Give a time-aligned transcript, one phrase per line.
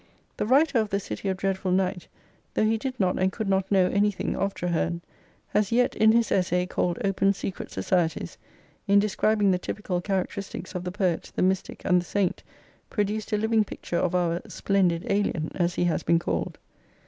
[0.37, 2.07] The writer of The City of Dreadful Night,"
[2.55, 5.01] though he did not and could not know anything of Traherne,
[5.49, 8.39] has yet, in his essay called" Open Secret Societies,"
[8.87, 12.41] in describing the typical characteristics of the Poet, the Mystic, and the Saint,
[12.89, 16.57] produced a living picture of our splendid alien," as he has been called.